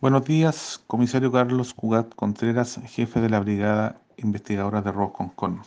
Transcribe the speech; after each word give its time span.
Buenos 0.00 0.24
días, 0.24 0.82
comisario 0.86 1.30
Carlos 1.32 1.74
Cugat 1.74 2.14
Contreras, 2.14 2.80
jefe 2.86 3.20
de 3.20 3.28
la 3.28 3.40
Brigada 3.40 4.00
Investigadora 4.16 4.82
de 4.82 4.92
Robo 4.92 5.12
Concon. 5.12 5.60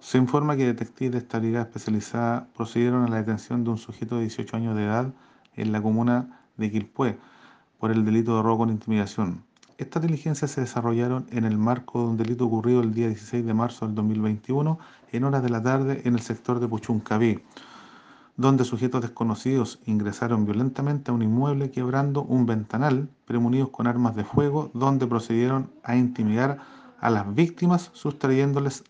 Se 0.00 0.18
informa 0.18 0.56
que 0.56 0.66
detectives 0.66 1.12
de 1.12 1.18
esta 1.18 1.38
brigada 1.38 1.64
especializada 1.64 2.46
procedieron 2.54 3.04
a 3.04 3.08
la 3.08 3.16
detención 3.16 3.64
de 3.64 3.70
un 3.70 3.78
sujeto 3.78 4.16
de 4.16 4.22
18 4.22 4.56
años 4.56 4.76
de 4.76 4.84
edad 4.84 5.12
en 5.56 5.72
la 5.72 5.82
comuna 5.82 6.40
de 6.56 6.70
Quilpué 6.70 7.18
por 7.78 7.90
el 7.90 8.04
delito 8.04 8.36
de 8.36 8.42
robo 8.42 8.58
con 8.58 8.70
intimidación. 8.70 9.42
Estas 9.78 10.02
diligencias 10.02 10.50
se 10.50 10.60
desarrollaron 10.60 11.26
en 11.30 11.44
el 11.44 11.56
marco 11.56 12.00
de 12.00 12.08
un 12.08 12.16
delito 12.16 12.46
ocurrido 12.46 12.80
el 12.80 12.94
día 12.94 13.08
16 13.08 13.46
de 13.46 13.54
marzo 13.54 13.86
del 13.86 13.94
2021 13.94 14.78
en 15.12 15.24
horas 15.24 15.42
de 15.42 15.50
la 15.50 15.62
tarde 15.62 16.02
en 16.04 16.14
el 16.14 16.20
sector 16.20 16.60
de 16.60 16.68
Puchuncaví 16.68 17.42
donde 18.38 18.64
sujetos 18.64 19.02
desconocidos 19.02 19.80
ingresaron 19.84 20.46
violentamente 20.46 21.10
a 21.10 21.14
un 21.14 21.22
inmueble 21.22 21.72
quebrando 21.72 22.22
un 22.22 22.46
ventanal 22.46 23.08
premunidos 23.26 23.70
con 23.70 23.88
armas 23.88 24.14
de 24.14 24.24
fuego, 24.24 24.70
donde 24.74 25.08
procedieron 25.08 25.72
a 25.82 25.96
intimidar 25.96 26.58
a 27.00 27.10
las 27.10 27.34
víctimas 27.34 27.90
sustrayéndoles 27.94 28.84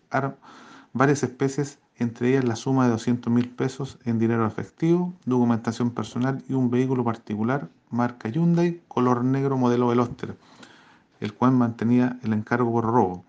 varias 0.93 1.23
especies, 1.23 1.79
entre 1.97 2.29
ellas 2.29 2.45
la 2.45 2.55
suma 2.55 2.85
de 2.85 2.91
200 2.91 3.33
mil 3.33 3.49
pesos 3.49 3.97
en 4.05 4.19
dinero 4.19 4.45
efectivo, 4.45 5.13
documentación 5.25 5.89
personal 5.89 6.43
y 6.47 6.53
un 6.53 6.69
vehículo 6.69 7.03
particular 7.03 7.69
marca 7.89 8.29
Hyundai 8.29 8.83
color 8.87 9.25
negro 9.25 9.57
modelo 9.57 9.87
Veloster, 9.87 10.37
el 11.19 11.33
cual 11.33 11.53
mantenía 11.53 12.19
el 12.21 12.33
encargo 12.33 12.71
por 12.71 12.85
robo. 12.85 13.25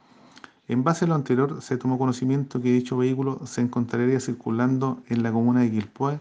En 0.71 0.85
base 0.85 1.05
a 1.05 1.09
lo 1.09 1.17
anterior, 1.17 1.63
se 1.63 1.77
tomó 1.77 1.99
conocimiento 1.99 2.63
que 2.63 2.73
dicho 2.73 2.97
vehículo 2.97 3.45
se 3.45 3.61
encontraría 3.61 4.21
circulando 4.21 5.03
en 5.09 5.25
la 5.25 5.33
comuna 5.33 5.63
de 5.63 5.71
Quilpué. 5.73 6.21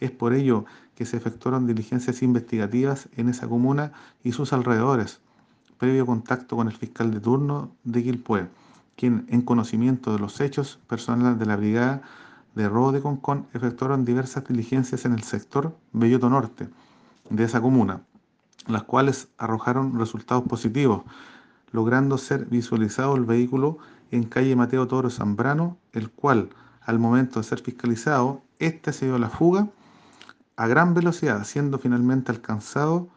Es 0.00 0.10
por 0.10 0.32
ello 0.32 0.64
que 0.94 1.04
se 1.04 1.18
efectuaron 1.18 1.66
diligencias 1.66 2.22
investigativas 2.22 3.10
en 3.18 3.28
esa 3.28 3.46
comuna 3.46 3.92
y 4.24 4.32
sus 4.32 4.54
alrededores, 4.54 5.20
previo 5.76 6.06
contacto 6.06 6.56
con 6.56 6.68
el 6.68 6.74
fiscal 6.74 7.10
de 7.10 7.20
turno 7.20 7.72
de 7.84 8.02
Quilpué, 8.02 8.48
quien, 8.96 9.26
en 9.28 9.42
conocimiento 9.42 10.14
de 10.14 10.18
los 10.18 10.40
hechos, 10.40 10.78
personal 10.88 11.38
de 11.38 11.44
la 11.44 11.56
brigada 11.56 12.00
de 12.54 12.70
robo 12.70 12.92
de 12.92 13.02
Concón 13.02 13.48
efectuaron 13.52 14.06
diversas 14.06 14.48
diligencias 14.48 15.04
en 15.04 15.12
el 15.12 15.24
sector 15.24 15.76
Belloto 15.92 16.30
Norte 16.30 16.70
de 17.28 17.44
esa 17.44 17.60
comuna, 17.60 18.00
las 18.66 18.84
cuales 18.84 19.28
arrojaron 19.36 19.98
resultados 19.98 20.44
positivos 20.44 21.02
logrando 21.72 22.18
ser 22.18 22.46
visualizado 22.46 23.14
el 23.16 23.24
vehículo 23.24 23.78
en 24.10 24.24
calle 24.24 24.56
Mateo 24.56 24.88
Toro 24.88 25.10
Zambrano, 25.10 25.78
el 25.92 26.10
cual, 26.10 26.50
al 26.80 26.98
momento 26.98 27.40
de 27.40 27.44
ser 27.44 27.60
fiscalizado, 27.60 28.42
este 28.58 28.92
se 28.92 29.06
dio 29.06 29.16
a 29.16 29.18
la 29.18 29.30
fuga 29.30 29.68
a 30.56 30.66
gran 30.66 30.92
velocidad, 30.92 31.44
siendo 31.44 31.78
finalmente 31.78 32.32
alcanzado, 32.32 33.08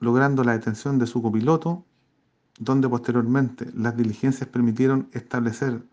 logrando 0.00 0.42
la 0.42 0.52
detención 0.52 0.98
de 0.98 1.06
su 1.06 1.22
copiloto, 1.22 1.84
donde 2.58 2.88
posteriormente 2.88 3.70
las 3.74 3.96
diligencias 3.96 4.48
permitieron 4.48 5.08
establecer 5.12 5.84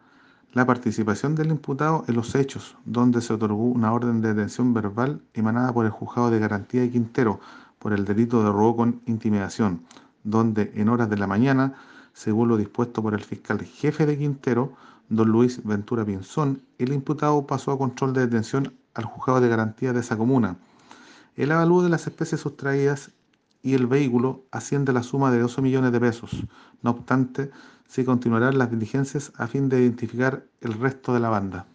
la 0.54 0.66
participación 0.66 1.36
del 1.36 1.52
imputado 1.52 2.06
en 2.08 2.16
los 2.16 2.34
hechos, 2.34 2.78
donde 2.86 3.22
se 3.22 3.34
otorgó 3.34 3.66
una 3.66 3.94
orden 3.94 4.22
de 4.22 4.30
detención 4.34 4.74
verbal 4.74 5.22
emanada 5.34 5.74
por 5.74 5.86
el 5.86 5.92
juzgado 5.92 6.32
de 6.32 6.40
garantía 6.40 6.82
de 6.82 6.90
Quintero 6.90 7.40
por 7.78 7.94
el 7.94 8.06
delito 8.06 8.42
de 8.42 8.50
robo 8.50 8.78
con 8.78 9.02
intimidación, 9.06 9.82
donde 10.26 10.74
en 10.76 10.90
horas 10.90 11.10
de 11.10 11.18
la 11.18 11.28
mañana, 11.28 11.76
según 12.14 12.50
lo 12.50 12.58
dispuesto 12.58 13.02
por 13.02 13.14
el 13.14 13.24
fiscal 13.24 13.62
jefe 13.64 14.06
de 14.06 14.18
Quintero, 14.18 14.74
don 15.08 15.30
Luis 15.30 15.64
Ventura 15.64 16.04
Pinzón, 16.04 16.62
el 16.80 16.92
imputado 16.92 17.48
pasó 17.48 17.72
a 17.72 17.78
control 17.78 18.14
de 18.14 18.22
detención 18.22 18.74
al 18.96 19.06
juzgado 19.06 19.40
de 19.40 19.48
garantía 19.48 19.94
de 19.94 20.02
esa 20.02 20.18
comuna. 20.18 20.58
El 21.38 21.52
avalúo 21.52 21.84
de 21.84 21.90
las 21.90 22.08
especies 22.08 22.42
sustraídas 22.42 23.12
y 23.62 23.74
el 23.74 23.88
vehículo 23.88 24.44
asciende 24.52 24.92
a 24.92 24.96
la 24.96 25.04
suma 25.04 25.32
de 25.32 25.40
12 25.40 25.62
millones 25.62 25.92
de 25.92 26.00
pesos. 26.00 26.32
No 26.82 26.92
obstante, 26.92 27.52
se 27.88 28.04
continuarán 28.04 28.58
las 28.58 28.72
diligencias 28.72 29.32
a 29.38 29.48
fin 29.48 29.70
de 29.70 29.82
identificar 29.82 30.46
el 30.62 30.74
resto 30.74 31.14
de 31.14 31.20
la 31.20 31.30
banda. 31.30 31.68